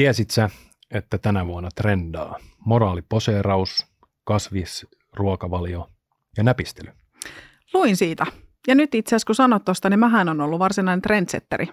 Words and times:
Tiesit 0.00 0.30
sä, 0.30 0.50
että 0.90 1.18
tänä 1.18 1.46
vuonna 1.46 1.68
trendaa 1.74 2.38
moraaliposeeraus, 2.64 3.86
kasvisruokavalio 4.24 5.88
ja 6.36 6.42
näpistely? 6.42 6.92
Luin 7.74 7.96
siitä. 7.96 8.26
Ja 8.66 8.74
nyt 8.74 8.94
itse 8.94 9.16
asiassa 9.16 9.26
kun 9.26 9.34
sanot 9.34 9.64
tuosta, 9.64 9.90
niin 9.90 10.00
mähän 10.00 10.28
on 10.28 10.40
ollut 10.40 10.58
varsinainen 10.58 11.02
trendsetteri. 11.02 11.68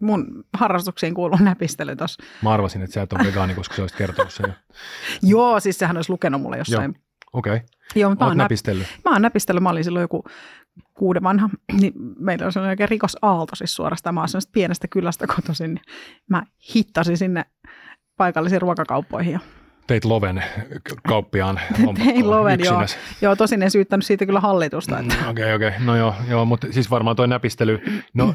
Mun 0.00 0.44
harrastuksiin 0.52 1.14
kuuluu 1.14 1.38
näpistely 1.40 1.96
tuossa. 1.96 2.22
Mä 2.42 2.52
arvasin, 2.52 2.82
että 2.82 2.94
sä 2.94 3.02
et 3.02 3.12
ole 3.12 3.26
vegaani, 3.26 3.54
koska 3.54 3.74
sä 3.74 3.82
olisit 3.82 3.98
kertonut 3.98 4.32
sen. 4.32 4.54
Joo, 5.22 5.60
siis 5.60 5.78
sehän 5.78 5.96
olisi 5.96 6.12
lukenut 6.12 6.42
mulle 6.42 6.58
jossain. 6.58 6.96
Okei. 7.32 7.56
Okay. 7.56 7.68
Joo, 7.94 8.14
mä 8.20 8.26
oon 8.26 8.36
näpistellyt. 8.36 8.86
Mä 9.04 9.12
oon 9.12 9.22
näpistellyt. 9.22 9.62
Mä 9.62 9.70
olin 9.70 9.84
silloin 9.84 10.02
joku 10.02 10.24
kuuden 10.94 11.22
vanha, 11.22 11.50
niin 11.80 11.92
meillä 12.18 12.46
on 12.46 12.52
sellainen 12.52 12.72
oikein 12.72 12.88
rikosaalto 12.88 13.56
siis 13.56 13.74
suorastaan. 13.74 14.14
Mä 14.14 14.20
oon 14.20 14.28
pienestä 14.52 14.88
kylästä 14.88 15.26
kotoisin, 15.26 15.74
niin 15.74 15.84
mä 16.28 16.42
hittasin 16.74 17.18
sinne 17.18 17.44
paikallisiin 18.16 18.62
ruokakauppoihin 18.62 19.32
ja 19.32 19.40
teit 19.86 20.04
Loven 20.04 20.44
kauppiaan 21.08 21.60
Tein 22.04 22.30
Loven, 22.30 22.60
joo. 22.64 22.82
joo. 23.20 23.36
Tosin 23.36 23.62
en 23.62 23.70
syyttänyt 23.70 24.06
siitä 24.06 24.26
kyllä 24.26 24.40
hallitusta. 24.40 24.98
Okei, 24.98 25.14
okei. 25.28 25.54
Okay, 25.54 25.68
okay. 25.68 25.84
No 25.84 25.96
joo, 25.96 26.14
joo, 26.28 26.44
mutta 26.44 26.66
siis 26.70 26.90
varmaan 26.90 27.16
toi 27.16 27.28
näpistely, 27.28 27.80
no 28.14 28.34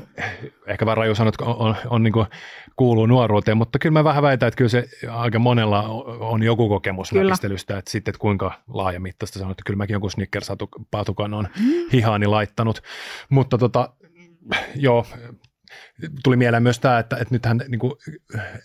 ehkä 0.67 0.85
vähän 0.85 0.98
raju 0.98 1.15
sanoa, 1.15 1.29
että 1.29 1.45
on, 1.45 1.55
on, 1.55 1.76
on 1.89 2.03
niin 2.03 2.13
kuin, 2.13 2.26
kuuluu 2.75 3.05
nuoruuteen, 3.05 3.57
mutta 3.57 3.80
kyllä 3.80 3.93
mä 3.93 4.03
vähän 4.03 4.23
väitän, 4.23 4.48
että 4.48 4.57
kyllä 4.57 4.70
se 4.70 4.89
aika 5.09 5.39
monella 5.39 5.84
on 6.20 6.43
joku 6.43 6.70
kokemus 6.70 7.09
kyllä. 7.09 7.23
näpistelystä, 7.23 7.77
että 7.77 7.91
sitten 7.91 8.12
että 8.12 8.20
kuinka 8.20 8.53
laajamittaista 8.67 9.39
se 9.39 9.45
on, 9.45 9.52
että 9.52 9.63
kyllä 9.66 9.77
mäkin 9.77 9.93
joku 9.93 10.09
Snickers-patukan 10.09 11.34
on 11.34 11.48
mm. 11.59 11.71
hihaani 11.93 12.27
laittanut, 12.27 12.84
mutta 13.29 13.57
tota, 13.57 13.93
joo, 14.76 15.05
tuli 16.23 16.35
mieleen 16.35 16.63
myös 16.63 16.79
tämä, 16.79 16.99
että, 16.99 17.15
että 17.15 17.35
nythän 17.35 17.62
niin 17.68 17.79
kuin, 17.79 17.93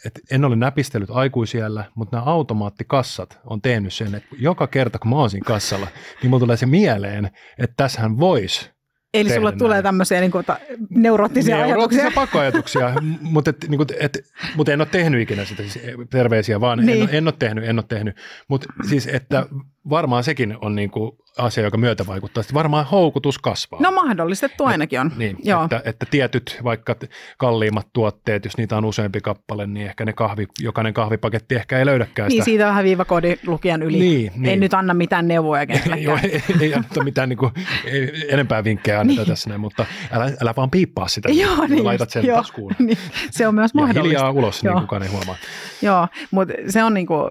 että 0.04 0.20
en 0.30 0.44
ole 0.44 0.56
näpistellyt 0.56 1.10
aikuisiellä, 1.10 1.84
mutta 1.94 2.16
nämä 2.16 2.30
automaattikassat 2.30 3.40
on 3.44 3.62
tehnyt 3.62 3.92
sen, 3.92 4.14
että 4.14 4.28
joka 4.38 4.66
kerta 4.66 4.98
kun 4.98 5.10
mä 5.10 5.16
oon 5.16 5.30
siinä 5.30 5.44
kassalla, 5.44 5.86
niin 6.22 6.30
mulla 6.30 6.40
tulee 6.40 6.56
se 6.56 6.66
mieleen, 6.66 7.30
että 7.58 7.74
tässähän 7.76 8.18
voisi 8.18 8.75
Eli 9.20 9.34
sulle 9.34 9.50
näin. 9.50 9.58
tulee 9.58 9.82
tämmöisiä 9.82 10.20
niin 10.20 10.30
kuin, 10.30 10.44
neuroottisia 10.90 11.62
ajatuksia. 11.62 12.10
pakkoajatuksia, 12.14 12.92
mutta, 13.20 13.50
et, 13.50 13.66
niin 13.68 13.78
kuin, 13.78 13.86
et, 14.00 14.18
mutta 14.56 14.72
en 14.72 14.80
ole 14.80 14.88
tehnyt 14.90 15.20
ikinä 15.20 15.44
sitä, 15.44 15.62
siis 15.62 15.78
terveisiä 16.10 16.60
vaan, 16.60 16.86
niin. 16.86 17.02
en, 17.02 17.08
en 17.12 17.28
ole 17.28 17.34
tehnyt, 17.38 17.64
en 17.64 17.78
ole 17.78 17.84
tehnyt. 17.88 18.16
Mutta 18.48 18.66
siis, 18.88 19.06
että 19.06 19.46
varmaan 19.90 20.24
sekin 20.24 20.56
on 20.60 20.74
niin 20.74 20.90
kuin 20.90 21.12
asia, 21.38 21.64
joka 21.64 21.76
myötä 21.76 22.06
vaikuttaa. 22.06 22.42
Sitten 22.42 22.54
varmaan 22.54 22.86
houkutus 22.86 23.38
kasvaa. 23.38 23.80
No 23.80 23.90
mahdollistettu 23.90 24.64
ainakin 24.64 25.00
on. 25.00 25.12
Niin, 25.16 25.36
Joo. 25.44 25.64
Että, 25.64 25.82
että 25.84 26.06
tietyt 26.10 26.60
vaikka 26.64 26.96
kalliimmat 27.38 27.86
tuotteet, 27.92 28.44
jos 28.44 28.56
niitä 28.56 28.76
on 28.76 28.84
useampi 28.84 29.20
kappale, 29.20 29.66
niin 29.66 29.86
ehkä 29.86 30.04
ne 30.04 30.12
kahvi, 30.12 30.46
jokainen 30.60 30.94
kahvipaketti 30.94 31.54
ehkä 31.54 31.78
ei 31.78 31.86
löydäkään 31.86 32.30
sitä. 32.30 32.38
Niin, 32.40 32.44
siitä 32.44 32.66
vähän 32.66 32.84
viivakoodi 32.84 33.36
lukijan 33.46 33.82
yli. 33.82 33.98
Niin, 33.98 34.32
niin. 34.36 34.52
En 34.52 34.60
nyt 34.60 34.74
anna 34.74 34.94
mitään 34.94 35.28
neuvoja 35.28 35.66
Joo, 35.98 36.18
ei, 36.22 36.42
ei 36.60 36.74
anneta 36.74 37.04
mitään 37.04 37.28
niin 37.28 37.36
kuin, 37.38 37.52
ei, 37.84 38.26
enempää 38.28 38.64
vinkkejä 38.64 39.00
anneta 39.00 39.20
niin. 39.20 39.28
tässä 39.28 39.48
näin, 39.48 39.60
mutta 39.60 39.86
älä, 40.10 40.32
älä 40.40 40.54
vaan 40.56 40.70
piippaa 40.70 41.08
sitä, 41.08 41.28
Joo, 41.32 41.66
niin, 41.66 41.84
laitat 41.84 42.10
sen 42.10 42.26
jo, 42.26 42.36
taskuun. 42.36 42.72
Niin, 42.86 42.98
se 43.30 43.48
on 43.48 43.54
myös 43.54 43.74
mahdollista. 43.74 43.98
Ja 43.98 44.04
hiljaa 44.04 44.30
ulos, 44.30 44.62
niin 44.62 44.70
Joo. 44.70 44.74
niin 44.74 44.82
kukaan 44.82 45.02
ei 45.02 45.08
huomaa. 45.08 45.36
Joo, 45.82 46.08
mutta 46.30 46.54
se 46.68 46.84
on 46.84 46.94
niin 46.94 47.06
kuin 47.06 47.30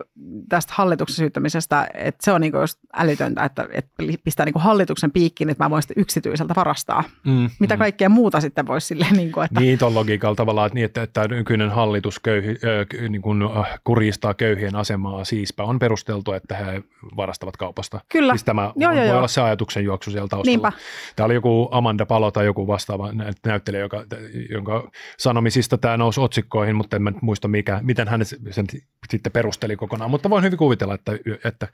tästä 0.50 0.73
hallituksen 0.76 1.16
syyttämisestä, 1.16 1.88
että 1.94 2.26
se 2.26 2.31
on 2.31 2.44
niin 2.45 2.51
kuin 2.51 2.61
just 2.61 2.79
älytöntä, 2.93 3.43
että, 3.43 3.67
että 3.71 3.93
pistää 4.23 4.45
niin 4.45 4.53
kuin 4.53 4.63
hallituksen 4.63 5.11
piikkiin, 5.11 5.49
että 5.49 5.63
mä 5.63 5.69
voin 5.69 5.81
sitten 5.81 6.01
yksityiseltä 6.01 6.53
varastaa. 6.55 7.03
Mm, 7.25 7.49
Mitä 7.59 7.75
mm. 7.75 7.79
kaikkea 7.79 8.09
muuta 8.09 8.41
sitten 8.41 8.67
voisi 8.67 8.87
silleen, 8.87 9.13
niin 9.13 9.31
kuin, 9.31 9.45
että... 9.45 9.59
Niin, 9.59 9.79
tuon 9.79 9.93
logiikalla 9.95 10.35
tavallaan, 10.35 10.67
että, 10.67 10.75
niin, 10.75 10.85
että, 10.85 11.02
että 11.02 11.27
nykyinen 11.27 11.69
hallitus 11.69 12.19
köyhi, 12.19 12.49
äh, 12.49 13.09
niin 13.09 13.21
kuin, 13.21 13.41
äh, 13.41 13.79
kurjistaa 13.83 14.33
köyhien 14.33 14.75
asemaa, 14.75 15.25
siispä 15.25 15.64
on 15.64 15.80
perusteltu, 15.80 16.33
että 16.33 16.55
he 16.55 16.83
varastavat 17.17 17.58
kaupasta. 17.58 17.99
Kyllä. 18.11 18.33
Siis 18.33 18.43
tämä 18.43 18.71
joo, 18.75 18.91
voi 18.91 19.08
joo, 19.08 19.17
olla 19.17 19.27
se 19.27 19.41
ajatuksen 19.41 19.83
juoksu 19.83 20.11
siellä 20.11 20.27
taustalla. 20.27 20.52
Niinpä. 20.52 20.71
Tämä 21.15 21.25
oli 21.25 21.33
joku 21.33 21.70
Amanda 21.71 22.05
Palo 22.05 22.31
tai 22.31 22.45
joku 22.45 22.67
vastaava 22.67 23.09
näyttelijä, 23.45 23.81
joka, 23.81 24.05
jonka 24.49 24.91
sanomisista 25.17 25.77
tämä 25.77 25.97
nousi 25.97 26.21
otsikkoihin, 26.21 26.75
mutta 26.75 26.95
en 26.95 27.02
mä 27.02 27.11
muista 27.21 27.47
mikä, 27.47 27.80
miten 27.83 28.08
hän 28.08 28.25
sen 28.25 28.65
sitten 29.09 29.31
perusteli 29.31 29.75
kokonaan. 29.75 30.11
Mutta 30.11 30.30
voin 30.30 30.43
hyvin 30.43 30.58
kuvitella, 30.58 30.93
että, 30.93 31.11
että 31.43 31.67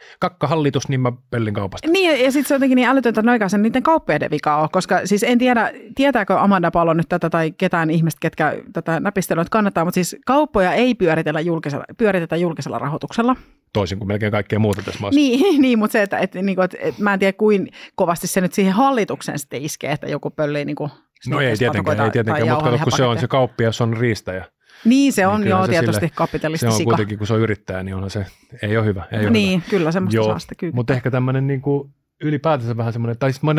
kakkahallitus, 0.62 0.90
niin 0.90 1.02
mä 1.02 1.12
pellin 1.30 1.54
kaupasta. 1.54 1.88
Niin, 1.88 2.24
ja 2.24 2.32
sitten 2.32 2.48
se 2.48 2.54
on 2.54 2.56
jotenkin 2.56 2.76
niin 2.76 2.88
älytöntä 2.88 3.22
sen 3.48 3.62
niiden 3.62 3.84
kauppiaiden 3.84 4.32
vika 4.32 4.56
on, 4.56 4.70
koska 4.72 5.02
siis 5.06 5.24
en 5.24 5.38
tiedä, 5.38 5.72
tietääkö 5.96 6.40
Amanda 6.40 6.72
Palo 6.72 6.94
nyt 6.94 7.10
tätä 7.10 7.30
tai 7.30 7.52
ketään 7.52 7.90
ihmistä, 7.90 8.20
ketkä 8.22 8.56
tätä 8.74 9.00
näpistelyä 9.00 9.46
kannattaa, 9.52 9.86
mutta 9.86 9.96
siis 9.96 10.16
kauppoja 10.26 10.74
ei 10.74 10.96
pyöritellä 10.96 11.40
julkisella, 11.42 11.86
pyöritetä 11.98 12.36
julkisella 12.36 12.80
rahoituksella. 12.80 13.36
Toisin 13.74 13.98
kuin 13.98 14.08
melkein 14.08 14.32
kaikkea 14.32 14.60
muuta 14.60 14.82
tässä 14.82 15.00
maassa. 15.02 15.20
Niin, 15.20 15.62
niin 15.64 15.80
mutta 15.80 15.92
se, 15.92 16.02
että, 16.02 16.18
että, 16.18 16.42
niin 16.42 16.56
kuin, 16.56 16.66
että, 16.66 16.78
että 16.82 17.04
mä 17.04 17.14
en 17.14 17.20
tiedä, 17.20 17.34
kuin 17.34 17.68
kovasti 17.96 18.28
se 18.28 18.42
nyt 18.42 18.54
siihen 18.54 18.74
hallitukseen 18.74 19.40
sitten 19.40 19.62
iskee, 19.62 19.92
että 19.92 20.08
joku 20.08 20.30
pöllii 20.30 20.66
niin 20.66 20.76
kuin 20.76 20.92
No 21.28 21.40
ei 21.40 21.58
tietenkään, 21.58 22.02
ei 22.02 22.12
tietenkään, 22.12 22.50
mutta 22.50 22.84
kun 22.84 22.92
se 22.92 23.04
on 23.04 23.20
se 23.20 23.28
kauppias 23.28 23.82
on 23.82 23.98
riistäjä. 23.98 24.46
Niin 24.86 25.14
se 25.14 25.28
on, 25.28 25.42
niin 25.42 25.50
joo, 25.50 25.68
tietysti 25.68 25.96
sille, 25.96 26.12
kapitalisti 26.16 26.72
Se 26.72 26.78
on 26.78 26.84
kuitenkin, 26.84 27.18
kun 27.18 27.28
se 27.28 27.34
on 27.34 27.40
yrittäjä, 27.40 27.84
niin 27.84 27.96
onhan 27.96 28.10
se, 28.10 28.26
ei 28.62 28.78
ole 28.78 28.86
hyvä. 28.86 29.06
Ei 29.12 29.20
ole 29.20 29.30
niin, 29.30 29.60
hyvä. 29.60 29.70
kyllä 29.70 29.92
semmoista 29.92 30.16
joo, 30.16 30.26
saa 30.26 30.40
sitten 30.40 30.72
Mutta 30.74 30.94
ehkä 30.94 31.12
tämmöinen 31.12 31.48
niin 31.48 31.62
kuin, 31.62 31.94
ylipäätänsä 32.22 32.78
vähän 32.78 32.94
semmoinen, 32.94 33.18
tai 33.18 33.34
siis 33.34 33.44
mä, 33.44 33.56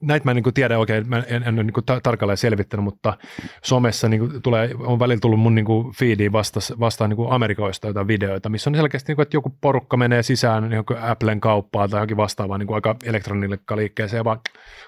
näitä 0.00 0.24
mä 0.24 0.30
en 0.30 0.36
niin 0.36 0.54
tiedä 0.54 0.78
oikein, 0.78 1.08
mä 1.08 1.22
en, 1.26 1.42
en 1.42 1.54
ole 1.54 1.64
niin 1.64 1.84
ta- 1.86 2.00
tarkalleen 2.00 2.36
selvittänyt, 2.36 2.84
mutta 2.84 3.16
somessa 3.64 4.08
niin 4.08 4.42
tulee, 4.42 4.70
on 4.78 4.98
välillä 4.98 5.20
tullut 5.20 5.40
mun 5.40 5.54
niin 5.54 5.66
feediin 5.98 6.32
vasta, 6.32 6.60
vastaan 6.80 7.10
niin 7.10 7.30
Amerikoista 7.30 7.86
jotain 7.86 8.08
videoita, 8.08 8.48
missä 8.48 8.70
on 8.70 8.76
selkeästi, 8.76 9.10
niin 9.10 9.16
kuin, 9.16 9.22
että 9.22 9.36
joku 9.36 9.56
porukka 9.60 9.96
menee 9.96 10.22
sisään 10.22 10.70
niin 10.70 10.84
Applen 11.00 11.40
kauppaan 11.40 11.90
tai 11.90 11.98
johonkin 11.98 12.16
vastaavaan 12.16 12.60
niin 12.60 12.74
aika 12.74 12.96
elektroniliikkeeseen 13.04 14.20
ja 14.20 14.24
vaan 14.24 14.40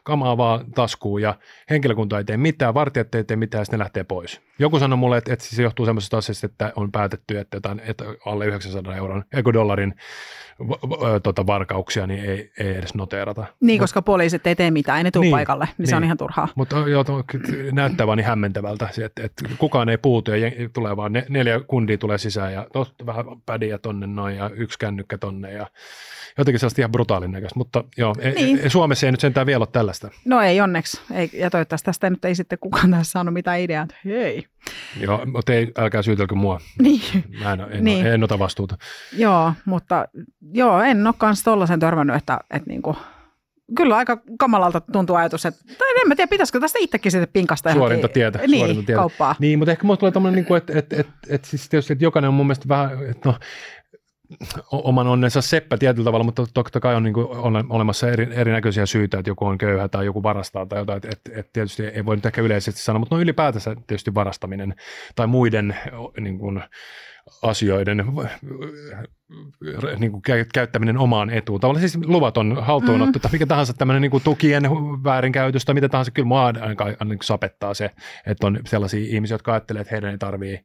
kamaa 0.05 0.37
vaan 0.37 0.73
taskuun 0.73 1.23
ja 1.23 1.35
henkilökunta 1.71 2.19
ei 2.19 2.25
tee 2.25 2.37
mitään, 2.37 2.75
vartijat 2.75 3.15
ei 3.15 3.25
tee 3.25 3.37
mitään 3.37 3.61
ja 3.61 3.65
sitten 3.65 3.79
ne 3.79 3.83
lähtee 3.83 4.05
pois. 4.05 4.41
Joku 4.59 4.79
sanoi 4.79 4.99
mulle, 4.99 5.17
että, 5.17 5.33
että 5.33 5.45
se 5.45 5.63
johtuu 5.63 5.87
semmoisesta 5.87 6.19
asiasta, 6.19 6.47
että 6.47 6.73
on 6.77 6.93
päätetty, 6.93 7.39
että, 7.39 7.57
jotain, 7.57 7.81
että 7.85 8.05
alle 8.27 8.47
900 8.47 8.97
euron, 8.97 9.25
eikö 9.33 9.53
dollarin 9.53 9.95
tota, 11.23 11.47
varkauksia, 11.47 12.07
niin 12.07 12.25
ei, 12.25 12.53
ei 12.59 12.77
edes 12.77 12.95
noteerata. 12.95 13.45
Niin, 13.61 13.75
Mut, 13.75 13.83
koska 13.83 14.03
poliisit 14.03 14.47
ei 14.47 14.57
tee 14.57 14.71
mitään, 14.71 14.99
ei 14.99 15.05
ne 15.05 15.11
tule 15.11 15.25
niin, 15.25 15.33
paikalle, 15.33 15.65
niin, 15.65 15.75
niin, 15.79 15.89
se 15.89 15.97
on 15.97 16.03
niin. 16.03 16.07
ihan 16.07 16.19
turhaa. 16.19 16.49
Mutta 16.55 16.77
joo, 16.77 17.05
näyttää 17.73 18.07
vaan 18.07 18.19
niin 18.19 18.27
hämmentävältä, 18.27 18.89
että, 19.05 19.23
että 19.23 19.45
kukaan 19.59 19.89
ei 19.89 19.99
puutu 19.99 20.31
ja 20.31 20.51
tulee 20.73 20.97
vaan 20.97 21.13
neljä 21.29 21.61
kundia 21.61 21.99
tulee 21.99 22.19
sisään 22.19 22.53
ja 22.53 22.67
tosta 22.73 23.07
vähän 23.07 23.25
pädiä 23.47 23.79
tonne 23.79 24.07
noin 24.07 24.37
ja 24.37 24.51
yksi 24.55 24.79
kännykkä 24.79 25.19
tonne 25.19 25.53
ja 25.53 25.67
jotenkin 26.39 26.61
sellaista 26.61 26.81
ihan 26.81 26.93
brutaalin 26.93 27.33
näköistä, 27.33 27.59
mutta 27.59 27.85
joo, 27.97 28.15
e- 28.19 28.31
niin. 28.31 28.59
ei, 28.59 28.71
Suomessa 28.71 29.07
ei 29.07 29.13
nyt 29.13 29.21
sentään 29.21 29.47
vielä 29.47 29.63
ole 29.63 29.69
tällaista. 29.73 30.11
No 30.25 30.41
ei 30.41 30.61
onneksi, 30.61 31.01
ei, 31.15 31.31
ja 31.33 31.51
toivottavasti 31.51 31.85
tästä 31.85 32.11
nyt 32.11 32.25
ei 32.25 32.35
sitten 32.35 32.59
kukaan 32.59 32.91
tässä 32.91 33.11
saanut 33.13 33.35
mitään 33.35 33.61
ideaa, 33.61 33.83
että 33.83 33.95
hei. 34.05 34.47
Joo, 35.01 35.27
mutta 35.27 35.53
ei, 35.53 35.73
älkää 35.79 36.03
syytelkö 36.03 36.35
mua. 36.35 36.61
Niin. 36.83 37.01
Mä 37.43 37.53
en, 37.53 37.61
en, 37.61 37.85
niin. 37.85 38.07
en 38.07 38.25
ota 38.25 38.39
vastuuta. 38.39 38.77
Joo, 39.13 39.53
mutta 39.65 40.09
joo, 40.53 40.83
en 40.83 41.07
ole 41.07 41.15
kanssa 41.19 41.45
tollaisen 41.45 41.81
törmännyt, 41.81 42.17
että, 42.17 42.41
että 42.51 42.69
niin 42.69 42.83
kuin, 42.83 42.97
kyllä 43.77 43.97
aika 43.97 44.21
kamalalta 44.39 44.81
tuntuu 44.81 45.17
ajatus, 45.17 45.47
että 45.47 45.61
tai 45.79 46.01
en 46.01 46.09
mä 46.09 46.17
tiedä, 46.17 46.31
pitäisikö 46.31 46.61
tästä 46.61 46.79
itsekin 46.83 47.13
sitten 47.13 47.29
pinkasta 47.33 47.73
Suorinta 47.73 48.09
tietä. 48.09 48.39
Niin, 48.39 48.59
suorinta 48.59 48.83
tietä. 48.83 48.99
kauppaa. 48.99 49.35
Niin, 49.39 49.59
mutta 49.59 49.73
ehkä 49.73 49.85
mulla 49.85 49.97
tulee 49.97 50.13
tämmöinen, 50.13 50.45
niin 50.45 50.57
että, 50.57 50.79
että, 50.79 50.97
että, 51.01 51.13
että, 51.29 51.49
siis 51.49 51.69
tietysti, 51.69 51.93
että 51.93 52.05
jokainen 52.05 52.29
on 52.29 52.35
mun 52.35 52.47
mielestä 52.47 52.69
vähän, 52.69 53.11
että 53.11 53.29
no, 53.29 53.39
oman 54.71 55.07
onnensa 55.07 55.43
seppä 55.43 55.79
tietyllä 55.79 56.05
tavalla, 56.05 56.25
mutta 56.25 56.47
totta 56.55 56.81
kai 56.81 56.95
on 56.95 57.03
niin 57.03 57.15
kuin 57.15 57.27
olemassa 57.69 58.09
eri, 58.09 58.29
erinäköisiä 58.31 58.87
syitä, 58.87 59.19
että 59.19 59.31
joku 59.31 59.47
on 59.47 59.59
köyhä 59.59 59.89
tai 59.89 60.05
joku 60.05 60.23
varastaa 60.23 60.67
tai 60.67 60.79
jotain, 60.79 60.97
että, 60.97 61.09
että, 61.13 61.41
että 61.41 61.53
tietysti 61.53 61.87
ei 61.87 62.07
voi 62.07 62.17
nyt 62.17 62.27
ehkä 62.27 62.43
yleisesti 62.43 62.81
sanoa, 62.81 62.99
mutta 62.99 63.15
no 63.15 63.21
ylipäätänsä 63.21 63.77
tietysti 63.87 64.15
varastaminen 64.15 64.75
tai 65.17 65.27
muiden 65.27 65.77
niin 66.21 66.39
kuin, 66.39 66.63
asioiden 67.43 68.05
niin 69.99 70.13
kuin 70.13 70.23
käyttäminen 70.53 70.99
omaan 70.99 71.31
etuun. 71.31 71.61
Tavallaan 71.61 71.89
siis 71.89 72.07
luvaton 72.07 72.57
haltuunotto 72.61 73.19
mm. 73.19 73.21
tai 73.21 73.33
mikä 73.33 73.47
tahansa 73.47 73.73
tämmöinen 73.73 74.03
niin 74.03 74.11
kuin 74.11 74.23
tukien 74.23 74.63
väärinkäytös 75.05 75.65
tai 75.65 75.75
mitä 75.75 75.89
tahansa, 75.89 76.11
kyllä 76.11 76.29
mua 76.29 76.47
ainakaan 76.47 76.97
sapettaa 77.23 77.75
se, 77.75 77.91
että 78.27 78.47
on 78.47 78.61
sellaisia 78.67 79.07
ihmisiä, 79.15 79.35
jotka 79.35 79.53
ajattelee, 79.53 79.81
että 79.81 79.95
heidän 79.95 80.11
ei 80.11 80.19
tarvitse 80.19 80.65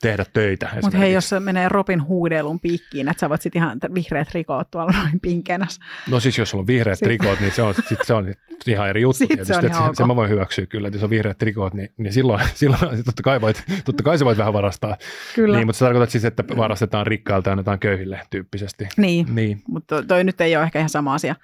tehdä 0.00 0.24
töitä. 0.32 0.68
Mutta 0.82 0.98
hei, 0.98 1.12
jos 1.12 1.28
se 1.28 1.40
menee 1.40 1.68
Robin 1.68 2.02
huudelun 2.02 2.60
piikkiin, 2.60 3.08
että 3.08 3.20
sä 3.20 3.28
voit 3.28 3.42
sitten 3.42 3.62
ihan 3.62 3.78
vihreät 3.94 4.34
rikoot 4.34 4.70
tuolla 4.70 4.92
noin 4.92 5.20
pinkeenäs. 5.20 5.80
No 6.08 6.20
siis 6.20 6.38
jos 6.38 6.50
sulla 6.50 6.62
on 6.62 6.66
vihreät 6.66 6.98
sitten. 6.98 7.18
trikoot, 7.18 7.40
niin 7.40 7.52
se 7.52 7.62
on, 7.62 7.74
sit 7.88 7.98
se 8.02 8.14
on 8.14 8.34
ihan 8.66 8.88
eri 8.88 9.00
juttu 9.00 9.18
sitten 9.18 9.36
tietysti. 9.36 9.68
Se, 9.68 9.82
on 9.82 9.96
se, 9.96 10.04
mä 10.04 10.16
voin 10.16 10.30
hyväksyä 10.30 10.66
kyllä, 10.66 10.88
että 10.88 10.96
jos 10.96 11.04
on 11.04 11.10
vihreät 11.10 11.38
trikoot, 11.38 11.74
niin, 11.74 11.92
niin 11.96 12.12
silloin, 12.12 12.40
silloin 12.54 13.04
totta, 13.04 13.22
kai 13.22 13.40
voit, 13.40 13.64
totta 13.84 14.02
kai 14.02 14.18
sä 14.18 14.24
voit 14.24 14.38
vähän 14.38 14.52
varastaa. 14.52 14.96
Kyllä. 15.34 15.56
Niin, 15.56 15.66
mutta 15.66 15.78
se 15.78 15.84
tarkoittaa 15.84 16.10
siis, 16.12 16.24
että 16.24 16.44
varastetaan 16.56 17.06
rikkailta 17.06 17.50
ja 17.50 17.52
annetaan 17.52 17.78
köyhille 17.78 18.20
tyyppisesti. 18.30 18.88
Niin, 18.96 19.26
niin. 19.34 19.62
mutta 19.68 20.02
toi 20.02 20.24
nyt 20.24 20.40
ei 20.40 20.56
ole 20.56 20.64
ehkä 20.64 20.78
ihan 20.78 20.88
sama 20.88 21.14
asia. 21.14 21.34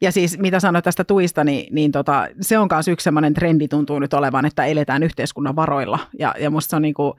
Ja 0.00 0.12
siis 0.12 0.38
mitä 0.38 0.60
sanoit 0.60 0.84
tästä 0.84 1.04
tuista, 1.04 1.44
niin, 1.44 1.74
niin 1.74 1.92
tota, 1.92 2.28
se 2.40 2.58
on 2.58 2.68
myös 2.72 2.88
yksi 2.88 3.04
sellainen 3.04 3.34
trendi 3.34 3.68
tuntuu 3.68 3.98
nyt 3.98 4.14
olevan, 4.14 4.46
että 4.46 4.64
eletään 4.64 5.02
yhteiskunnan 5.02 5.56
varoilla. 5.56 5.98
Ja, 6.18 6.34
ja 6.38 6.50
musta 6.50 6.70
se 6.70 6.76
on 6.76 6.82
niin 6.82 6.94
kuin, 6.94 7.12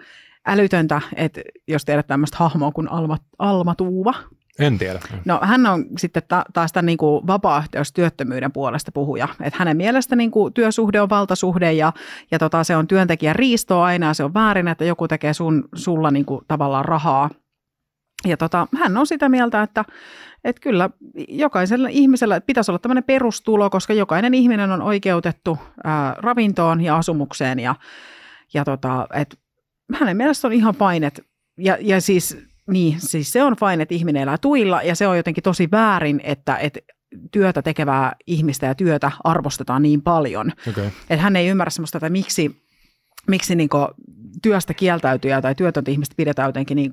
älytöntä, 0.47 1.01
että 1.15 1.41
jos 1.67 1.85
tiedät 1.85 2.07
tämmöistä 2.07 2.37
hahmoa 2.37 2.71
kuin 2.71 2.91
Alma, 2.91 3.17
Alma 3.39 3.75
Tuuva. 3.75 4.13
En 4.59 4.77
tiedä. 4.77 4.99
No 5.25 5.39
hän 5.43 5.65
on 5.65 5.85
sitten 5.97 6.23
ta- 6.27 6.45
taas 6.53 6.71
tämän 6.71 6.85
niin 6.85 6.97
kuin 6.97 7.27
vapaaehtoistyöttömyyden 7.27 8.51
puolesta 8.51 8.91
puhuja. 8.91 9.27
Että 9.43 9.59
hänen 9.59 9.77
mielestä 9.77 10.15
niin 10.15 10.31
kuin 10.31 10.53
työsuhde 10.53 11.01
on 11.01 11.09
valtasuhde 11.09 11.73
ja, 11.73 11.93
ja 12.31 12.39
tota, 12.39 12.63
se 12.63 12.75
on 12.75 12.87
työntekijän 12.87 13.35
riistoa 13.35 13.85
aina 13.85 14.07
ja 14.07 14.13
se 14.13 14.23
on 14.23 14.33
väärin, 14.33 14.67
että 14.67 14.85
joku 14.85 15.07
tekee 15.07 15.33
sun, 15.33 15.69
sulla 15.75 16.11
niin 16.11 16.25
kuin 16.25 16.41
tavallaan 16.47 16.85
rahaa. 16.85 17.29
Ja 18.25 18.37
tota, 18.37 18.67
hän 18.77 18.97
on 18.97 19.07
sitä 19.07 19.29
mieltä, 19.29 19.61
että, 19.61 19.85
että 20.43 20.61
kyllä 20.61 20.89
jokaisella 21.27 21.87
ihmisellä 21.91 22.41
pitäisi 22.41 22.71
olla 22.71 22.79
tämmöinen 22.79 23.03
perustulo, 23.03 23.69
koska 23.69 23.93
jokainen 23.93 24.33
ihminen 24.33 24.71
on 24.71 24.81
oikeutettu 24.81 25.57
ää, 25.83 26.15
ravintoon 26.17 26.81
ja 26.81 26.97
asumukseen 26.97 27.59
ja, 27.59 27.75
ja 28.53 28.65
tota, 28.65 29.07
että 29.13 29.37
hänen 29.93 30.17
mielestä 30.17 30.47
on 30.47 30.53
ihan 30.53 30.75
että, 31.03 31.21
ja, 31.57 31.77
ja 31.81 32.01
siis, 32.01 32.37
niin, 32.67 32.95
siis 33.01 33.31
se 33.31 33.43
on 33.43 33.55
fine, 33.55 33.83
että 33.83 33.95
ihminen 33.95 34.21
elää 34.21 34.37
tuilla 34.37 34.81
ja 34.81 34.95
se 34.95 35.07
on 35.07 35.17
jotenkin 35.17 35.43
tosi 35.43 35.71
väärin, 35.71 36.21
että, 36.23 36.57
että 36.57 36.79
työtä 37.31 37.61
tekevää 37.61 38.15
ihmistä 38.27 38.65
ja 38.65 38.75
työtä 38.75 39.11
arvostetaan 39.23 39.81
niin 39.81 40.01
paljon. 40.01 40.51
Okay. 40.69 40.85
Että 40.85 41.23
hän 41.23 41.35
ei 41.35 41.47
ymmärrä 41.47 41.69
semmoista, 41.69 41.97
että 41.97 42.09
miksi, 42.09 42.63
miksi 43.27 43.55
niin 43.55 43.69
työstä 44.41 44.73
kieltäytyjä 44.73 45.41
tai 45.41 45.55
työtöntä 45.55 45.91
ihmistä 45.91 46.15
pidetään 46.17 46.49
jotenkin 46.49 46.75
niin 46.75 46.91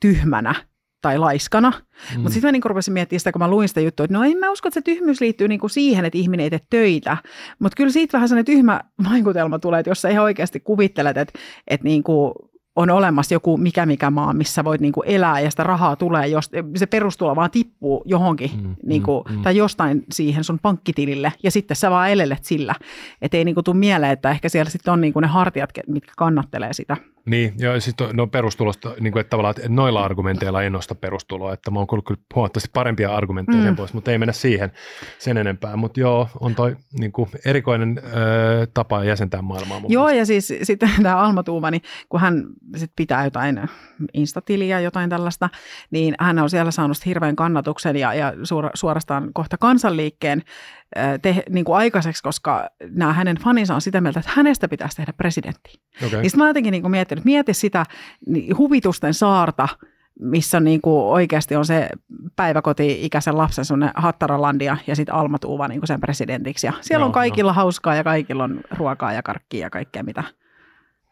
tyhmänä 0.00 0.54
tai 1.02 1.18
laiskana. 1.18 1.70
Mm. 1.70 2.20
Mutta 2.20 2.30
sitten 2.30 2.48
mä 2.48 2.52
niinku 2.52 2.68
rupesin 2.68 2.94
miettimään 2.94 3.20
sitä, 3.20 3.32
kun 3.32 3.42
mä 3.42 3.48
luin 3.48 3.68
sitä 3.68 3.80
juttua, 3.80 4.04
että 4.04 4.16
no 4.16 4.24
en 4.24 4.38
mä 4.38 4.50
usko, 4.50 4.68
että 4.68 4.80
se 4.80 4.84
tyhmyys 4.84 5.20
liittyy 5.20 5.48
niinku 5.48 5.68
siihen, 5.68 6.04
että 6.04 6.18
ihminen 6.18 6.44
ei 6.44 6.50
tee 6.50 6.60
töitä. 6.70 7.16
Mutta 7.58 7.76
kyllä 7.76 7.90
siitä 7.90 8.12
vähän 8.12 8.28
sellainen 8.28 8.54
tyhmä 8.54 8.80
vaikutelma 9.10 9.58
tulee, 9.58 9.80
että 9.80 9.90
jos 9.90 10.02
sä 10.02 10.08
ihan 10.08 10.24
oikeasti 10.24 10.60
kuvittelet, 10.60 11.16
että, 11.16 11.38
että 11.66 11.84
niinku 11.84 12.34
on 12.76 12.90
olemassa 12.90 13.34
joku 13.34 13.56
mikä 13.56 13.86
mikä 13.86 14.10
maa, 14.10 14.32
missä 14.32 14.64
voit 14.64 14.80
niinku 14.80 15.02
elää 15.02 15.40
ja 15.40 15.50
sitä 15.50 15.62
rahaa 15.62 15.96
tulee, 15.96 16.26
jos 16.26 16.50
se 16.76 16.86
perustulo 16.86 17.36
vaan 17.36 17.50
tippuu 17.50 18.02
johonkin 18.06 18.50
mm, 18.62 18.68
mm, 18.68 19.36
mm. 19.36 19.42
tai 19.42 19.56
jostain 19.56 20.04
siihen 20.12 20.44
sun 20.44 20.58
pankkitilille 20.58 21.32
ja 21.42 21.50
sitten 21.50 21.76
sä 21.76 21.90
vaan 21.90 22.10
elelet 22.10 22.44
sillä. 22.44 22.74
Että 23.22 23.36
ei 23.36 23.44
niinku 23.44 23.62
tule 23.62 23.76
mieleen, 23.76 24.12
että 24.12 24.30
ehkä 24.30 24.48
siellä 24.48 24.70
sitten 24.70 24.92
on 24.92 25.00
niinku 25.00 25.20
ne 25.20 25.26
hartiat, 25.26 25.70
mitkä 25.86 26.12
kannattelee 26.16 26.72
sitä. 26.72 26.96
Niin, 27.26 27.54
ja 27.58 27.80
sitten 27.80 28.08
no 28.12 28.26
perustulosta, 28.26 28.94
niin 29.00 29.12
kuin, 29.12 29.20
että 29.20 29.30
tavallaan 29.30 29.54
että 29.56 29.68
noilla 29.68 30.04
argumenteilla 30.04 30.62
ei 30.62 30.70
nosta 30.70 30.94
perustuloa, 30.94 31.52
että 31.52 31.70
mä 31.70 31.78
oon 31.78 31.86
kuullut 31.86 32.06
kyllä 32.06 32.20
huomattavasti 32.34 32.70
parempia 32.72 33.16
argumentteja 33.16 33.58
mm. 33.58 33.64
sen 33.64 33.76
pois, 33.76 33.94
mutta 33.94 34.10
ei 34.10 34.18
mennä 34.18 34.32
siihen 34.32 34.72
sen 35.18 35.36
enempää. 35.36 35.76
Mutta 35.76 36.00
joo, 36.00 36.28
on 36.40 36.54
toi 36.54 36.76
niin 36.98 37.12
kuin 37.12 37.28
erikoinen 37.44 37.98
ö, 37.98 38.66
tapa 38.74 39.04
jäsentää 39.04 39.42
maailmaa. 39.42 39.80
Joo, 39.88 40.06
mielestä. 40.06 40.32
ja 40.32 40.40
siis 40.40 40.52
sitten 40.66 40.90
tämä 41.02 41.16
Alma 41.16 41.42
Tuuma, 41.42 41.70
niin 41.70 41.82
kun 42.08 42.20
hän 42.20 42.44
sit 42.76 42.92
pitää 42.96 43.24
jotain 43.24 43.60
instatiliä, 44.14 44.80
jotain 44.80 45.10
tällaista, 45.10 45.48
niin 45.90 46.14
hän 46.20 46.38
on 46.38 46.50
siellä 46.50 46.70
saanut 46.70 47.06
hirveän 47.06 47.36
kannatuksen 47.36 47.96
ja, 47.96 48.14
ja 48.14 48.32
suorastaan 48.74 49.30
kohta 49.32 49.58
kansanliikkeen 49.58 50.42
te, 51.22 51.42
niin 51.50 51.64
kuin 51.64 51.76
aikaiseksi, 51.76 52.22
koska 52.22 52.68
nämä 52.90 53.12
hänen 53.12 53.36
faninsa 53.36 53.74
on 53.74 53.80
sitä 53.80 54.00
mieltä, 54.00 54.20
että 54.20 54.32
hänestä 54.34 54.68
pitäisi 54.68 54.96
tehdä 54.96 55.12
presidentti. 55.12 55.80
Okay. 56.06 56.20
Niin 56.20 56.30
mä 56.36 56.48
jotenkin 56.48 56.72
niin 56.72 56.82
kuin 56.82 56.90
miettinyt, 56.90 57.24
mieti 57.24 57.54
sitä 57.54 57.86
niin 58.26 58.58
huvitusten 58.58 59.14
saarta, 59.14 59.68
missä 60.20 60.60
niin 60.60 60.80
kuin 60.80 61.04
oikeasti 61.04 61.56
on 61.56 61.64
se 61.64 61.88
päiväkoti-ikäisen 62.36 63.38
lapsen 63.38 63.64
sunne 63.64 63.90
Hattaralandia 63.94 64.76
ja 64.86 64.96
sitten 64.96 65.14
Alma 65.14 65.38
Tuuva 65.38 65.68
niin 65.68 65.80
kuin 65.80 65.88
sen 65.88 66.00
presidentiksi. 66.00 66.66
Ja 66.66 66.72
siellä 66.80 67.02
no, 67.02 67.06
on 67.06 67.12
kaikilla 67.12 67.50
no. 67.50 67.56
hauskaa 67.56 67.94
ja 67.94 68.04
kaikilla 68.04 68.44
on 68.44 68.60
ruokaa 68.76 69.12
ja 69.12 69.22
karkkia 69.22 69.66
ja 69.66 69.70
kaikkea 69.70 70.02
mitä. 70.02 70.24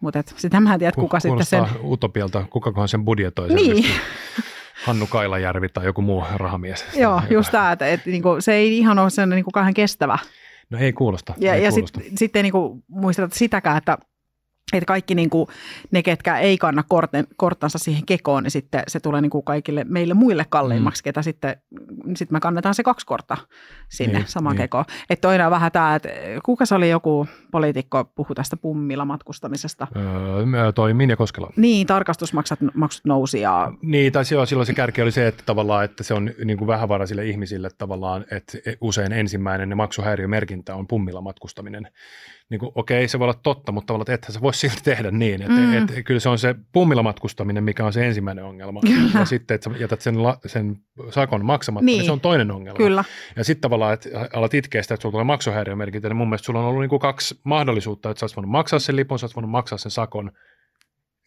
Mutta 0.01 0.23
sitä 0.37 0.61
mä 0.61 0.73
en 0.73 0.79
tiedä, 0.79 0.93
kuka 0.93 1.21
sitten 1.21 1.47
sen... 1.47 1.65
utopialta, 1.83 2.45
kukakohan 2.51 2.89
sen 2.89 3.05
budjetoi. 3.05 3.49
Niin. 3.49 3.85
Hannu 4.85 5.07
Kailajärvi 5.07 5.69
tai 5.69 5.85
joku 5.85 6.03
muu 6.03 6.25
rahamies. 6.37 6.85
Joo, 6.95 7.23
just 7.31 7.51
tämä, 7.51 7.73
että, 7.73 7.87
että 7.87 8.11
niinku, 8.11 8.37
se 8.41 8.53
ei 8.53 8.79
ihan 8.79 8.99
ole 8.99 9.11
sen 9.11 9.29
niinku 9.29 9.51
kahden 9.51 9.75
kestävä. 9.75 10.19
No 10.71 10.79
ei 10.79 10.93
kuulosta. 10.93 11.35
Ja, 11.39 11.55
ei 11.55 11.65
ja 11.65 11.73
sitten 11.73 12.03
sit 12.15 12.37
ei 12.37 12.43
niinku 12.43 12.85
muisteta 12.89 13.35
sitäkään, 13.35 13.77
että 13.77 13.99
että 14.73 14.87
kaikki 14.87 15.15
niin 15.15 15.31
kuin, 15.31 15.49
ne, 15.91 16.03
ketkä 16.03 16.39
ei 16.39 16.59
kanna 16.59 16.83
korten, 16.89 17.27
korttansa 17.37 17.79
siihen 17.79 18.07
kekoon, 18.07 18.43
niin 18.43 18.51
sitten 18.51 18.83
se 18.89 19.01
tulee 19.01 19.21
niin 19.21 19.31
kuin 19.31 19.45
kaikille 19.45 19.85
meille 19.89 20.15
muille 20.15 20.47
kalliimmaksi, 20.49 21.03
mm. 21.03 21.05
ketä 21.05 21.23
sitten 21.23 21.57
sit 22.17 22.31
me 22.31 22.41
kannetaan 22.41 22.75
se 22.75 22.83
kaksi 22.83 23.07
kortta 23.07 23.37
sinne 23.89 24.19
niin, 24.19 24.29
samaan 24.29 24.57
niin. 24.57 24.63
kekoon. 24.63 24.85
Että 25.11 25.29
toinen 25.29 25.47
on 25.47 25.51
vähän 25.51 25.73
tämä, 25.73 25.95
että 25.95 26.09
kuka 26.45 26.67
se 26.67 26.75
oli 26.75 26.91
joku 26.91 27.27
poliitikko 27.51 28.05
puhu 28.05 28.35
tästä 28.35 28.57
pummilla 28.57 29.05
matkustamisesta? 29.05 29.87
Öö, 29.97 30.73
toi 30.73 30.95
Minja 30.95 31.17
Koskela. 31.17 31.53
Niin, 31.57 31.87
tarkastusmaksut 31.87 32.59
maksut 32.75 33.05
nousi 33.05 33.41
ja... 33.41 33.73
Niin, 33.83 34.13
tai 34.13 34.25
joo, 34.31 34.47
silloin 34.47 34.67
se 34.67 34.75
kärki 34.75 35.03
oli 35.03 35.13
se, 35.13 35.27
että 35.27 35.43
tavallaan, 35.47 35.85
että 35.85 36.03
se 36.03 36.15
on 36.15 36.31
niin 36.45 36.59
kuin 36.59 36.69
vähävaraisille 36.69 37.27
ihmisille 37.27 37.71
tavallaan, 37.79 38.25
että 38.31 38.59
usein 38.81 39.13
ensimmäinen 39.13 39.77
maksuhäiriömerkintä 39.77 40.75
on 40.75 40.87
pummilla 40.87 41.21
matkustaminen 41.21 41.89
niin 42.51 42.59
kuin, 42.59 42.73
okei, 42.75 43.09
se 43.09 43.19
voi 43.19 43.25
olla 43.25 43.41
totta, 43.43 43.73
mutta 43.73 43.87
tavallaan, 43.87 44.03
että 44.03 44.15
ethän 44.15 44.33
se 44.33 44.41
voi 44.41 44.55
silti 44.55 44.83
tehdä 44.83 45.11
niin. 45.11 45.43
Että, 45.43 45.55
mm. 45.55 45.75
et, 45.75 45.91
et, 45.91 46.05
kyllä 46.05 46.21
se 46.21 46.29
on 46.29 46.39
se 46.39 46.55
pummilla 46.73 47.03
matkustaminen, 47.03 47.65
mikä 47.65 47.85
on 47.85 47.93
se 47.93 48.07
ensimmäinen 48.07 48.45
ongelma. 48.45 48.81
Kyllä. 48.81 49.19
Ja 49.19 49.25
sitten, 49.25 49.55
että 49.55 49.71
sä 49.71 49.77
jätät 49.79 50.01
sen, 50.01 50.23
la, 50.23 50.39
sen 50.47 50.77
sakon 51.11 51.45
maksamatta, 51.45 51.85
niin. 51.85 51.99
niin 51.99 52.07
se 52.07 52.13
on 52.13 52.21
toinen 52.21 52.51
ongelma. 52.51 52.77
Kyllä. 52.77 53.05
Ja 53.37 53.45
sitten 53.45 53.61
tavallaan, 53.61 53.95
että 53.95 54.09
alat 54.33 54.55
itkeä 54.55 54.83
sitä, 54.83 54.95
että 54.95 55.03
sulla 55.03 55.13
tulee 55.13 55.25
maksuhäiriömerkintä, 55.25 56.09
niin 56.09 56.17
mun 56.17 56.29
mielestä 56.29 56.47
sulla 56.47 56.61
on 56.61 56.67
ollut 56.67 56.81
niin 56.81 56.91
kuin 56.91 57.01
kaksi 57.01 57.41
mahdollisuutta, 57.45 58.11
että 58.11 58.19
sä 58.19 58.25
olisit 58.25 58.37
voinut 58.37 58.51
maksaa 58.51 58.79
sen 58.79 58.97
lipun, 58.97 59.19
sä 59.19 59.25
olisit 59.25 59.37
voinut 59.37 59.51
maksaa 59.51 59.79
sen 59.79 59.91
sakon, 59.91 60.33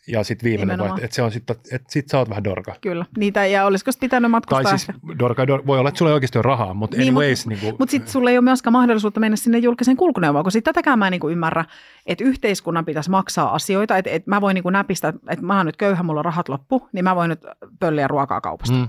ja 0.08 0.24
sitten 0.24 0.50
viimeinen 0.50 0.78
vaihtoehto, 0.78 1.06
että 1.06 1.16
se 1.16 1.22
on 1.22 1.32
sitten, 1.32 1.56
että 1.72 1.92
sit 1.92 2.10
sä 2.10 2.18
oot 2.18 2.30
vähän 2.30 2.44
dorka. 2.44 2.76
Kyllä, 2.82 3.06
niitä, 3.18 3.46
ja 3.46 3.66
olisiko 3.66 3.92
pitänyt 4.00 4.32
matkustaa 4.32 4.64
Tai 4.64 4.80
siis 4.80 4.98
dorka, 5.20 5.48
dorka, 5.48 5.68
voi 5.68 5.80
olla, 5.80 5.90
että 5.90 5.98
sulla 5.98 6.12
ei 6.12 6.14
oikeasti 6.14 6.38
ole 6.38 6.44
rahaa, 6.44 6.74
mutta 6.74 6.98
niin, 6.98 7.08
anyways. 7.08 7.46
Mutta 7.48 7.66
niin 7.66 7.76
mut 7.80 7.90
sitten 7.90 8.12
sulla 8.12 8.30
ei 8.30 8.38
ole 8.38 8.44
myöskään 8.44 8.72
mahdollisuutta 8.72 9.20
mennä 9.20 9.36
sinne 9.36 9.58
julkiseen 9.58 9.98
kulkuneuvoon, 9.98 10.44
kun 10.44 10.52
sitten 10.52 10.74
tätäkään 10.74 11.00
mä 11.00 11.08
en 11.08 11.12
niin 11.12 11.20
kuin 11.20 11.32
ymmärrä, 11.32 11.66
että 12.06 12.24
yhteiskunnan 12.24 12.86
pitäisi 12.86 13.10
maksaa 13.10 13.56
asioita, 13.56 13.98
että, 13.98 14.10
että 14.10 14.30
mä 14.30 14.42
voin 14.42 14.56
niin 14.56 14.64
kuin 14.64 14.74
näpistää, 14.74 15.14
että 15.30 15.46
mä 15.46 15.58
oon 15.58 15.66
nyt 15.66 15.78
köyhä, 15.78 16.04
mulla 16.04 16.20
on 16.20 16.26
rahat 16.26 16.50
loppu, 16.50 16.90
niin 16.94 17.04
mä 17.04 17.16
voin 17.16 17.30
nyt 17.30 17.42
pölliä 17.80 18.08
ruokaa 18.08 18.42
kaupasta. 18.42 18.76
Mm. 18.76 18.88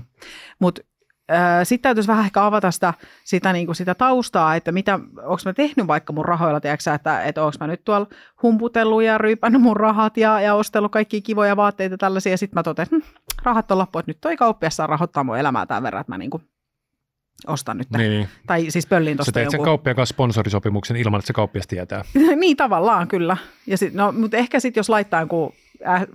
Mutta 0.59 0.81
sitten 1.63 1.83
täytyisi 1.83 2.07
vähän 2.07 2.25
ehkä 2.25 2.45
avata 2.45 2.71
sitä, 2.71 2.93
sitä, 3.23 3.53
niin 3.53 3.65
kuin 3.65 3.75
sitä 3.75 3.95
taustaa, 3.95 4.55
että 4.55 4.71
mitä, 4.71 4.93
onko 5.17 5.41
mä 5.45 5.53
tehnyt 5.53 5.87
vaikka 5.87 6.13
mun 6.13 6.25
rahoilla, 6.25 6.59
tiedätkö, 6.59 6.93
että, 6.93 7.23
että 7.23 7.43
onko 7.43 7.57
mä 7.59 7.67
nyt 7.67 7.83
tuolla 7.83 8.07
humputellut 8.43 9.03
ja 9.03 9.17
ryypännyt 9.17 9.61
mun 9.61 9.77
rahat 9.77 10.17
ja, 10.17 10.41
ja 10.41 10.55
ostellut 10.55 10.91
kaikki 10.91 11.21
kivoja 11.21 11.57
vaatteita 11.57 11.97
tällaisia, 11.97 12.33
ja 12.33 12.37
sitten 12.37 12.63
mä 12.65 12.83
että 12.83 12.95
hm, 12.95 13.01
rahat 13.43 13.71
on 13.71 13.77
loppu, 13.77 13.99
että 13.99 14.09
nyt 14.09 14.21
toi 14.21 14.37
kauppias 14.37 14.75
saa 14.75 14.87
rahoittaa 14.87 15.23
mun 15.23 15.37
elämää 15.37 15.65
tämän 15.65 15.83
verran, 15.83 16.01
että 16.01 16.11
mä 16.11 16.17
niin 16.17 16.29
kuin 16.29 16.43
ostan 17.47 17.77
nyt. 17.77 17.89
Niin. 17.89 18.29
Tai 18.47 18.71
siis 18.71 18.87
pöllin 18.87 19.17
tuosta 19.17 19.29
Sä 19.29 19.31
teet 19.31 19.43
jonkun. 19.43 19.57
sen 19.59 19.65
kauppiaan 19.65 19.95
kanssa 19.95 20.13
sponsorisopimuksen 20.13 20.97
ilman, 20.97 21.19
että 21.19 21.27
se 21.27 21.33
kauppias 21.33 21.67
tietää. 21.67 22.03
niin, 22.35 22.57
tavallaan 22.57 23.07
kyllä. 23.07 23.37
Ja 23.67 23.77
sit, 23.77 23.93
no, 23.93 24.11
mutta 24.11 24.37
ehkä 24.37 24.59
sitten 24.59 24.79
jos 24.79 24.89
laittaa 24.89 25.21
joku 25.21 25.53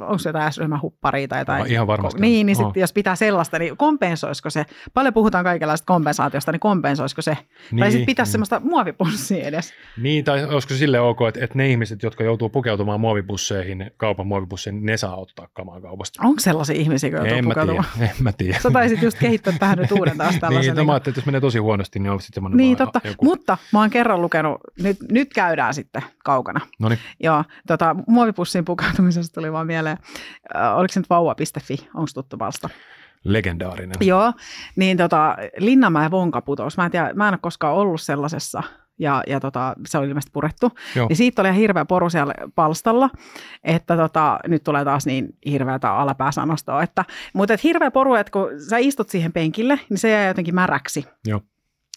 onko 0.00 0.18
se 0.18 0.28
jotain 0.28 0.52
S-ryhmähupparia 0.52 1.28
tai 1.28 1.40
jotain. 1.40 1.72
Ihan 1.72 1.87
varmasti. 1.87 2.20
Niin, 2.20 2.46
niin 2.46 2.56
sit, 2.56 2.66
jos 2.76 2.92
pitää 2.92 3.16
sellaista, 3.16 3.58
niin 3.58 3.76
kompensoisiko 3.76 4.50
se, 4.50 4.66
paljon 4.94 5.14
puhutaan 5.14 5.44
kaikenlaista 5.44 5.87
kompensaatiosta, 5.87 6.52
niin 6.52 6.60
kompensoisiko 6.60 7.22
se? 7.22 7.37
Niin, 7.70 7.80
tai 7.80 7.90
sitten 7.90 8.06
pitäisi 8.06 8.28
niin. 8.28 8.32
semmoista 8.32 8.60
muovipussia 8.60 9.44
edes. 9.44 9.72
Niin, 9.96 10.25
tai 10.25 10.44
olisiko 10.44 10.75
se 10.75 10.78
sille 10.78 11.00
ok, 11.00 11.18
että, 11.28 11.44
että 11.44 11.58
ne 11.58 11.68
ihmiset, 11.68 12.02
jotka 12.02 12.25
joutuu 12.25 12.48
pukeutumaan 12.48 13.00
muovipusseihin, 13.00 13.90
kaupan 13.96 14.26
muovipusseihin, 14.26 14.87
ne 14.87 14.96
saa 14.96 15.16
ottaa 15.16 15.48
kamaa 15.52 15.80
kaupasta. 15.80 16.22
Onko 16.25 16.40
sellaisia 16.40 16.76
ihmisiä, 16.76 17.10
jotka 17.10 17.28
joutuu 17.28 17.50
pukeutumaan? 17.50 17.84
Tiedä, 17.94 18.10
en 18.10 18.22
mä 18.22 18.32
tiedä. 18.32 18.58
Sä 18.62 18.70
taisit 18.70 19.02
just 19.02 19.18
kehittää 19.18 19.54
tähän 19.58 19.78
nyt 19.78 19.92
uuden 19.92 20.18
taas 20.18 20.37
tällaisen. 20.40 20.75
niin, 20.75 20.78
no, 20.78 20.84
mä 20.84 20.92
ajattelin, 20.92 21.12
että 21.12 21.18
jos 21.18 21.26
menee 21.26 21.40
tosi 21.40 21.58
huonosti, 21.58 21.98
niin 21.98 22.10
on 22.10 22.20
sitten 22.20 22.34
semmoinen 22.34 22.56
Niin, 22.56 22.76
totta. 22.76 23.00
Joku... 23.04 23.25
Mutta 23.25 23.58
mä 23.72 23.80
oon 23.80 23.90
kerran 23.90 24.22
lukenut, 24.22 24.60
nyt, 24.82 24.96
nyt 25.10 25.34
käydään 25.34 25.75
sitten 25.75 26.02
kaukana. 26.25 26.60
Noniin. 26.78 27.00
Joo, 27.20 27.44
tota, 27.66 27.96
muovipussiin 28.06 28.64
pukeutumisesta 28.64 29.34
tuli 29.34 29.52
vaan 29.59 29.67
mieleen 29.67 29.99
oliko 30.75 30.93
se 30.93 31.00
nyt 31.00 31.11
vauva.fi, 31.11 31.88
onko 31.95 32.11
tuttu 32.15 32.37
palsta? 32.37 32.69
Legendaarinen. 33.25 33.97
Joo, 34.00 34.33
niin 34.77 34.97
tota, 34.97 35.37
Linnanmäen 35.59 36.11
vonkaputous, 36.11 36.77
mä 36.77 36.85
en, 36.85 36.91
tiedä, 36.91 37.12
mä 37.15 37.29
en 37.29 37.35
ole 37.35 37.38
koskaan 37.43 37.75
ollut 37.75 38.00
sellaisessa, 38.00 38.62
ja, 38.99 39.23
ja 39.27 39.41
tota, 39.41 39.75
se 39.87 39.99
oli 39.99 40.09
ilmeisesti 40.09 40.33
purettu. 40.33 40.73
Joo. 40.97 41.09
Niin 41.09 41.17
siitä 41.17 41.43
oli 41.43 41.49
ihan 41.49 41.61
hirveä 41.61 41.85
poru 41.85 42.11
siellä 42.11 42.35
palstalla, 42.55 43.11
että 43.65 43.97
tota, 43.97 44.38
nyt 44.47 44.65
tulee 44.65 44.85
taas 44.85 45.07
niin 45.07 45.29
hirveätä 45.47 45.93
alapääsanastoa. 45.93 46.83
Että, 46.83 47.05
mutta 47.33 47.55
et 47.55 47.65
hirveä 47.65 47.91
poru, 47.91 48.15
että 48.15 48.31
kun 48.31 48.49
sä 48.69 48.79
istut 48.79 49.09
siihen 49.09 49.33
penkille, 49.33 49.81
niin 49.91 49.99
se 49.99 50.11
jää 50.11 50.29
jotenkin 50.29 50.55
märäksi. 50.55 51.05
Joo. 51.27 51.41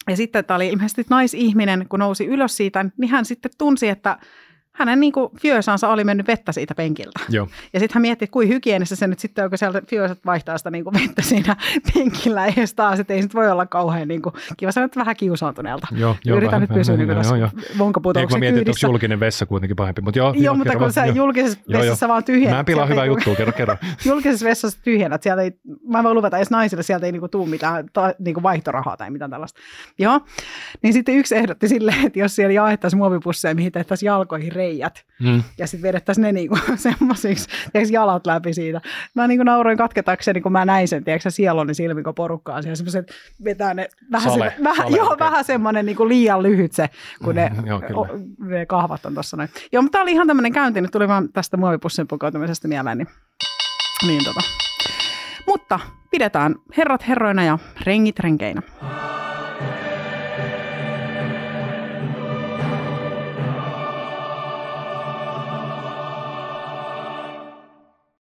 Ja 0.08 0.16
sitten 0.16 0.44
tämä 0.44 0.56
oli 0.56 0.68
ilmeisesti 0.68 1.06
naisihminen, 1.10 1.86
kun 1.88 1.98
nousi 1.98 2.26
ylös 2.26 2.56
siitä, 2.56 2.84
niin 2.98 3.10
hän 3.10 3.24
sitten 3.24 3.50
tunsi, 3.58 3.88
että 3.88 4.18
hänen 4.72 5.00
niin 5.00 5.12
kuin 5.12 5.30
oli 5.88 6.04
mennyt 6.04 6.26
vettä 6.26 6.52
siitä 6.52 6.74
penkiltä. 6.74 7.20
Joo. 7.28 7.48
Ja 7.72 7.80
sitten 7.80 7.94
hän 7.94 8.02
mietti, 8.02 8.24
että 8.24 8.32
kuin 8.32 8.48
hygienistä 8.48 8.96
se 8.96 9.06
nyt 9.06 9.18
sitten 9.18 9.44
on, 9.44 9.50
kun 9.50 9.58
sieltä 9.58 9.82
fjösat 9.88 10.18
vaihtaa 10.26 10.58
sitä 10.58 10.70
niin 10.70 10.84
kuin 10.84 10.94
vettä 10.94 11.22
siinä 11.22 11.56
penkillä 11.94 12.46
edes 12.46 12.74
taas, 12.74 13.00
että 13.00 13.14
ei 13.14 13.22
nyt 13.22 13.34
voi 13.34 13.50
olla 13.50 13.66
kauhean 13.66 14.08
niin 14.08 14.22
kuin, 14.22 14.34
kiva 14.56 14.72
sanoa, 14.72 14.84
että 14.84 15.00
vähän 15.00 15.16
kiusaantuneelta. 15.16 15.86
Joo, 15.90 16.16
joo, 16.24 16.36
Yritän 16.36 16.52
vähän, 16.52 16.60
nyt 16.60 16.78
pysyä 16.78 16.96
niin 16.96 17.08
joo, 17.08 17.16
tässä 17.16 17.36
joo. 17.36 17.50
vonkaputouksen 17.78 18.40
mietin, 18.40 18.58
että 18.58 18.70
onko 18.70 18.92
julkinen 18.92 19.20
vessa 19.20 19.46
kuitenkin 19.46 19.76
pahempi, 19.76 20.02
mutta 20.02 20.18
joo. 20.18 20.34
Joo, 20.36 20.54
mutta 20.54 20.72
kerro 20.72 20.84
kun 20.84 20.92
sä 20.92 21.06
joo. 21.06 21.16
julkisessa 21.16 21.58
Joo, 21.66 21.78
joo. 21.78 21.82
vessassa 21.82 22.08
vaan 22.08 22.24
tyhjennät. 22.24 22.54
Mä 22.54 22.58
en 22.58 22.64
pilaa 22.64 22.86
hyvää 22.86 23.04
ei- 23.04 23.08
juttua, 23.08 23.34
kerro, 23.34 23.52
kerro. 23.52 23.76
julkisessa 24.04 24.46
vessassa 24.46 24.78
tyhjennät, 24.82 25.22
sieltä 25.22 25.42
ei, 25.42 25.52
mä 25.88 25.98
en 25.98 26.04
voi 26.04 26.14
luvata 26.14 26.36
edes 26.36 26.50
naisille, 26.50 26.82
sieltä 26.82 27.06
ei 27.06 27.12
niinku 27.12 27.28
tuu 27.28 27.46
mitään 27.46 27.86
ta, 27.92 28.14
niinku 28.18 28.42
vaihtorahaa 28.42 28.96
tai 28.96 29.10
mitään 29.10 29.30
tällaista. 29.30 29.60
Joo, 29.98 30.20
niin 30.82 30.92
sitten 30.92 31.14
yksi 31.14 31.36
ehdotti 31.36 31.68
silleen, 31.68 32.06
että 32.06 32.18
jos 32.18 32.36
siellä 32.36 32.52
jaettaisiin 32.52 32.98
muovipusseja, 32.98 33.54
mihin 33.54 33.72
tehtäisiin 33.72 34.06
jalkoihin 34.06 34.52
reijät, 34.62 35.04
Mm. 35.20 35.42
ja 35.58 35.66
sitten 35.66 35.88
vedettäisiin 35.88 36.22
ne 36.22 36.32
niinku 36.32 36.58
semmoisiksi, 36.76 37.48
jalat 37.90 38.26
läpi 38.26 38.54
siitä. 38.54 38.80
Mä 39.14 39.26
niinku 39.26 39.44
nauroin 39.44 39.78
katketakseni, 39.78 40.40
kun 40.40 40.52
mä 40.52 40.64
näin 40.64 40.88
sen, 40.88 41.04
tiedätkö, 41.04 41.30
sieloni 41.30 41.74
silmin, 41.74 42.04
kun 42.04 42.14
porukkaa 42.14 42.62
siellä 42.62 42.76
semmoiset, 42.76 43.12
vetää 43.44 43.74
ne 43.74 43.88
vähän, 44.12 44.32
Sale, 44.32 44.54
se, 44.56 44.64
vähän, 44.64 44.86
sale, 44.86 44.96
joo, 44.96 45.06
okei. 45.06 45.18
vähän 45.18 45.44
semmoinen 45.44 45.86
niinku 45.86 46.08
liian 46.08 46.42
lyhyt 46.42 46.72
se, 46.72 46.88
kun 47.24 47.34
ne, 47.34 47.48
Mm, 47.60 47.66
joo, 47.66 47.82
o, 47.94 48.06
ne 48.38 48.66
kahvat 48.66 49.06
on 49.06 49.14
tuossa 49.14 49.36
noin. 49.36 49.48
Joo, 49.72 49.82
mutta 49.82 49.92
tämä 49.96 50.02
oli 50.02 50.12
ihan 50.12 50.26
tämmöinen 50.26 50.52
käynti, 50.52 50.80
nyt 50.80 50.90
tuli 50.90 51.08
vaan 51.08 51.28
tästä 51.32 51.56
muovipussin 51.56 52.08
pukeutumisesta 52.08 52.68
mieleen, 52.68 52.98
niin, 52.98 53.08
niin 54.06 54.24
tota. 54.24 54.40
Mutta 55.46 55.80
pidetään 56.10 56.54
herrat 56.76 57.08
herroina 57.08 57.44
ja 57.44 57.58
rengit 57.86 58.18
renkeinä. 58.18 58.62